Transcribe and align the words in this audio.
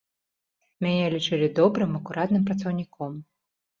Мяне 0.85 1.05
лічылі 1.15 1.49
добрым, 1.61 1.91
акуратным 2.03 2.43
працаўніком. 2.51 3.13